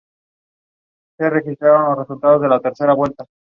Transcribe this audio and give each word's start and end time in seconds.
Incluye 1.19 1.57
una 1.75 1.95
versión 1.95 2.17
de 2.17 2.21
"Todo 2.21 2.35
A 2.37 2.37
Cien", 2.37 2.39
tema 2.39 2.39
de 2.39 2.47
La 2.47 2.59
Cabra 2.59 2.95
Mecánica. 2.97 3.25